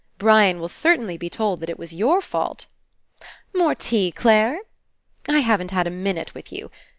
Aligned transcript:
Brian 0.17 0.59
will 0.59 0.67
certainly 0.67 1.15
be 1.15 1.29
told 1.29 1.59
that 1.59 1.69
it 1.69 1.77
was 1.77 1.93
your 1.93 2.21
fault. 2.21 2.65
^'More 3.53 3.77
tea, 3.77 4.11
Clare?... 4.11 4.61
I 5.29 5.41
haven't 5.41 5.69
had 5.69 5.85
a 5.85 5.91
minute 5.91 6.33
with 6.33 6.51
you. 6.51 6.71